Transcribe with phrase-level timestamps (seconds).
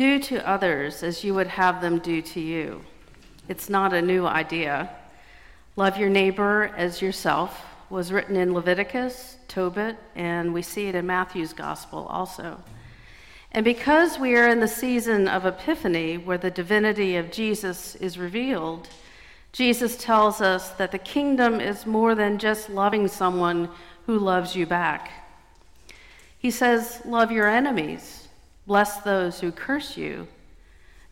[0.00, 2.80] Do to others as you would have them do to you.
[3.48, 4.88] It's not a new idea.
[5.76, 11.06] Love your neighbor as yourself was written in Leviticus, Tobit, and we see it in
[11.06, 12.62] Matthew's gospel also.
[13.52, 18.16] And because we are in the season of Epiphany, where the divinity of Jesus is
[18.16, 18.88] revealed,
[19.52, 23.68] Jesus tells us that the kingdom is more than just loving someone
[24.06, 25.10] who loves you back.
[26.38, 28.29] He says, Love your enemies,
[28.70, 30.28] bless those who curse you,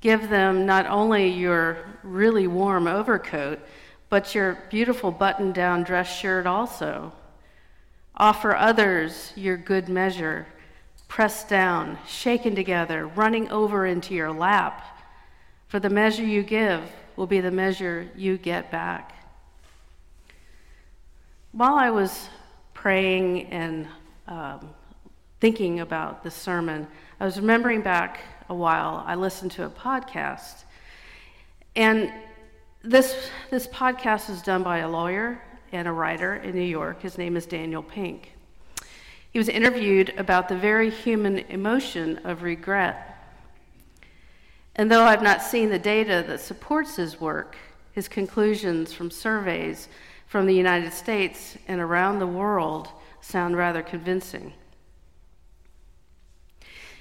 [0.00, 3.60] give them not only your really warm overcoat,
[4.08, 7.12] but your beautiful button down dress shirt also.
[8.16, 10.46] Offer others your good measure,
[11.08, 14.86] pressed down, shaken together, running over into your lap.
[15.68, 16.80] For the measure you give
[17.16, 19.14] will be the measure you get back.
[21.52, 22.30] While I was
[22.72, 23.88] praying and
[24.26, 24.70] um,
[25.42, 26.86] thinking about this sermon,
[27.18, 30.62] I was remembering back a while, I listened to a podcast.
[31.74, 32.12] And
[32.84, 37.02] this, this podcast is done by a lawyer and a writer in New York.
[37.02, 38.34] His name is Daniel Pink.
[39.32, 43.18] He was interviewed about the very human emotion of regret.
[44.76, 47.56] And though I've not seen the data that supports his work,
[47.90, 49.88] his conclusions from surveys
[50.28, 52.90] from the United States and around the world
[53.20, 54.52] sound rather convincing.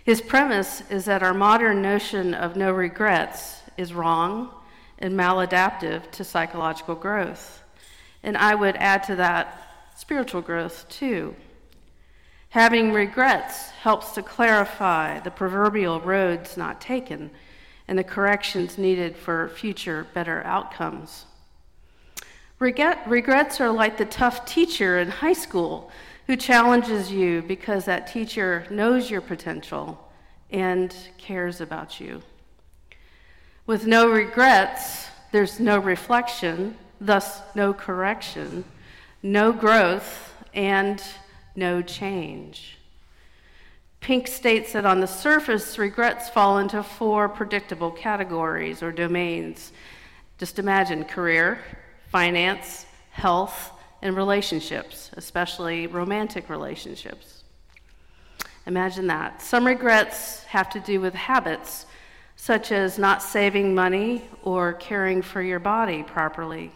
[0.03, 4.49] His premise is that our modern notion of no regrets is wrong
[4.97, 7.63] and maladaptive to psychological growth.
[8.23, 9.61] And I would add to that
[9.95, 11.35] spiritual growth too.
[12.49, 17.31] Having regrets helps to clarify the proverbial roads not taken
[17.87, 21.25] and the corrections needed for future better outcomes.
[22.59, 25.91] Regret, regrets are like the tough teacher in high school
[26.27, 30.11] who challenges you because that teacher knows your potential
[30.49, 32.21] and cares about you.
[33.65, 38.65] With no regrets, there's no reflection, thus, no correction,
[39.23, 41.01] no growth, and
[41.55, 42.77] no change.
[44.01, 49.71] Pink states that on the surface, regrets fall into four predictable categories or domains.
[50.39, 51.59] Just imagine career,
[52.09, 53.71] finance, health,
[54.01, 57.43] and relationships, especially romantic relationships.
[58.65, 59.41] Imagine that.
[59.41, 61.85] Some regrets have to do with habits
[62.35, 66.71] such as not saving money or caring for your body properly.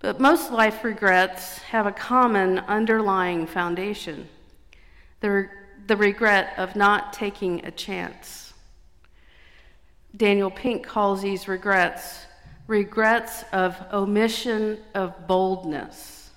[0.00, 4.28] But most life regrets have a common underlying foundation
[5.20, 5.48] the,
[5.86, 8.54] the regret of not taking a chance.
[10.16, 12.26] Daniel Pink calls these regrets
[12.70, 16.30] regrets of omission of boldness.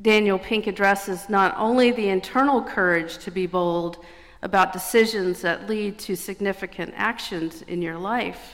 [0.00, 3.98] Daniel Pink addresses not only the internal courage to be bold
[4.42, 8.52] about decisions that lead to significant actions in your life,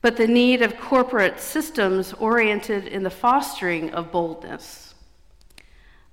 [0.00, 4.94] but the need of corporate systems oriented in the fostering of boldness.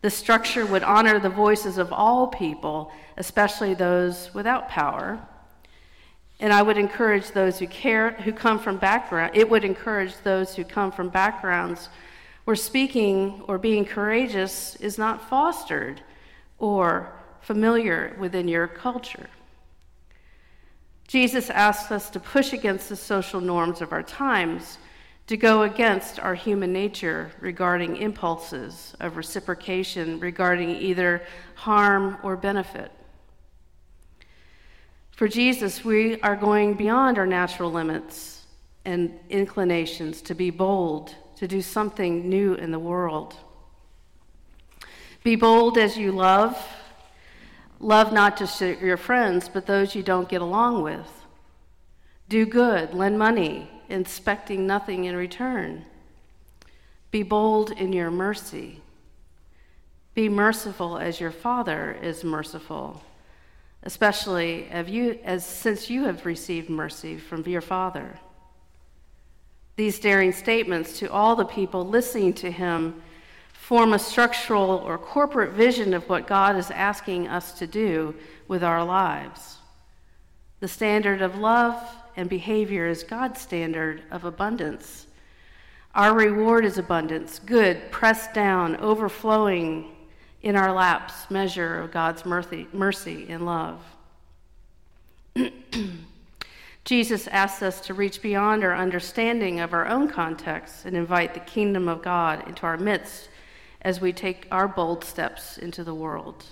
[0.01, 5.25] The structure would honor the voices of all people, especially those without power.
[6.39, 10.55] And I would encourage those who care, who come from background, it would encourage those
[10.55, 11.89] who come from backgrounds
[12.45, 16.01] where speaking or being courageous is not fostered
[16.57, 17.11] or
[17.41, 19.29] familiar within your culture.
[21.07, 24.77] Jesus asks us to push against the social norms of our times,
[25.27, 31.21] to go against our human nature regarding impulses of reciprocation regarding either
[31.55, 32.91] harm or benefit.
[35.19, 38.45] For Jesus, we are going beyond our natural limits
[38.85, 43.35] and inclinations to be bold, to do something new in the world.
[45.21, 46.57] Be bold as you love,
[47.81, 51.25] Love not just your friends, but those you don't get along with.
[52.29, 55.83] Do good, lend money, expecting nothing in return.
[57.11, 58.79] Be bold in your mercy.
[60.13, 63.03] Be merciful as your Father is merciful,
[63.83, 68.19] especially you, as, since you have received mercy from your Father.
[69.75, 73.01] These daring statements to all the people listening to him
[73.53, 78.15] form a structural or corporate vision of what God is asking us to do
[78.47, 79.57] with our lives.
[80.59, 81.81] The standard of love
[82.17, 85.07] and behavior is God's standard of abundance.
[85.95, 89.95] Our reward is abundance, good, pressed down, overflowing
[90.41, 93.81] in our laps, measure of God's mercy, mercy and love.
[96.85, 101.39] Jesus asks us to reach beyond our understanding of our own context and invite the
[101.41, 103.29] kingdom of God into our midst
[103.81, 106.45] as we take our bold steps into the world.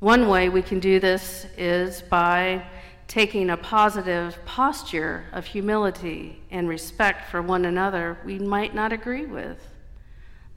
[0.00, 2.64] One way we can do this is by
[3.08, 9.26] taking a positive posture of humility and respect for one another we might not agree
[9.26, 9.58] with.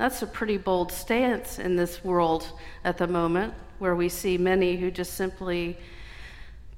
[0.01, 2.53] That's a pretty bold stance in this world
[2.83, 5.77] at the moment, where we see many who just simply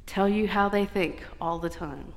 [0.06, 2.12] tell you how they think all the time.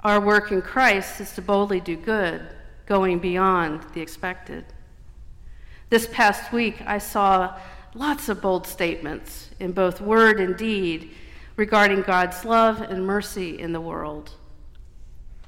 [0.00, 2.48] Our work in Christ is to boldly do good,
[2.86, 4.64] going beyond the expected.
[5.90, 7.54] This past week, I saw
[7.92, 11.10] lots of bold statements in both word and deed
[11.56, 14.30] regarding God's love and mercy in the world.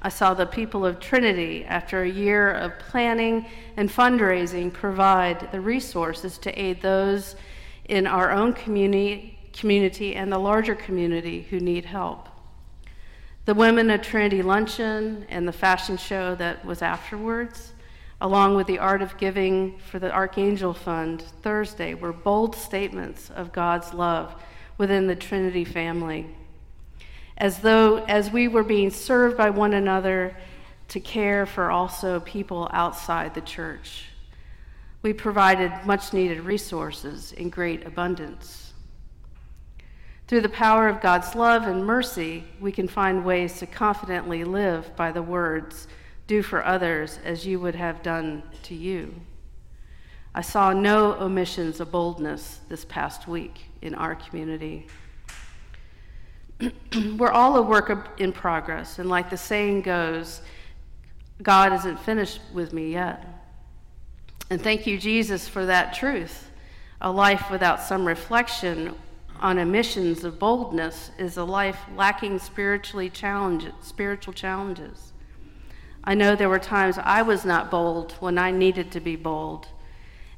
[0.03, 3.45] I saw the people of Trinity, after a year of planning
[3.77, 7.35] and fundraising, provide the resources to aid those
[7.85, 12.29] in our own community, community and the larger community who need help.
[13.45, 17.73] The Women of Trinity luncheon and the fashion show that was afterwards,
[18.21, 23.51] along with the Art of Giving for the Archangel Fund Thursday, were bold statements of
[23.51, 24.33] God's love
[24.77, 26.27] within the Trinity family.
[27.41, 30.37] As though, as we were being served by one another
[30.89, 34.09] to care for also people outside the church,
[35.01, 38.73] we provided much needed resources in great abundance.
[40.27, 44.95] Through the power of God's love and mercy, we can find ways to confidently live
[44.95, 45.87] by the words,
[46.27, 49.15] Do for others as you would have done to you.
[50.35, 54.85] I saw no omissions of boldness this past week in our community.
[57.17, 60.41] We're all a work in progress, and like the saying goes,
[61.41, 63.25] God isn't finished with me yet.
[64.49, 66.51] And thank you, Jesus, for that truth.
[66.99, 68.95] A life without some reflection
[69.39, 75.13] on emissions of boldness is a life lacking spiritually challenge, spiritual challenges.
[76.03, 79.67] I know there were times I was not bold when I needed to be bold.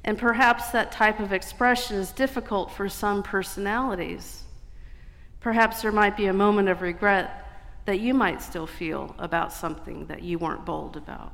[0.05, 4.43] And perhaps that type of expression is difficult for some personalities.
[5.43, 7.47] Perhaps there might be a moment of regret
[7.85, 11.33] that you might still feel about something that you weren't bold about.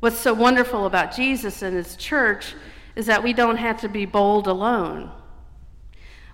[0.00, 2.54] What's so wonderful about Jesus and his church
[2.94, 5.10] is that we don't have to be bold alone.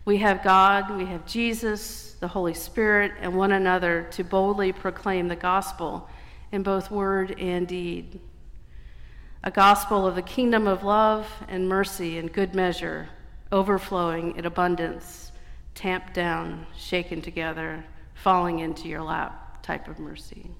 [0.04, 5.28] We have God, we have Jesus, the Holy Spirit, and one another to boldly proclaim
[5.28, 6.08] the gospel
[6.50, 8.20] in both word and deed
[9.44, 13.08] a gospel of the kingdom of love and mercy and good measure,
[13.50, 15.31] overflowing in abundance,
[15.74, 17.84] tamped down, shaken together,
[18.14, 20.50] falling into your lap type of mercy.